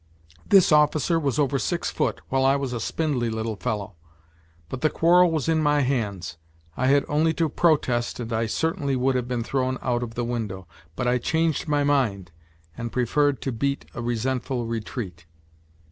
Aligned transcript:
This 0.47 0.71
officer 0.71 1.19
was 1.19 1.37
over 1.37 1.59
six 1.59 1.91
foot, 1.91 2.21
while 2.29 2.43
I 2.43 2.55
was 2.55 2.73
a 2.73 2.79
spindly 2.79 3.29
little 3.29 3.55
fellow. 3.55 3.97
But 4.67 4.81
the 4.81 4.89
quarrel 4.89 5.29
was 5.29 5.47
in 5.47 5.61
my 5.61 5.81
hands. 5.81 6.37
I 6.75 6.87
had 6.87 7.05
only 7.07 7.35
to 7.35 7.47
protest 7.47 8.19
and 8.19 8.33
I 8.33 8.47
certainly 8.47 8.95
would 8.95 9.13
have 9.13 9.27
been 9.27 9.43
thrown 9.43 9.77
out 9.83 10.01
of 10.01 10.15
the 10.15 10.25
window. 10.25 10.67
But 10.95 11.07
I 11.07 11.19
changed 11.19 11.67
my 11.67 11.83
mind 11.83 12.31
and 12.75 12.91
preferred 12.91 13.43
to 13.43 13.51
beat 13.51 13.85
a 13.93 14.01
resentful 14.01 14.65
retreat. 14.65 15.27